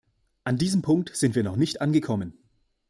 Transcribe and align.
An 0.45 0.57
diesem 0.57 0.81
Punkt 0.81 1.15
sind 1.15 1.35
wir 1.35 1.43
noch 1.43 1.57
nicht 1.57 1.79
angekommen. 1.79 2.33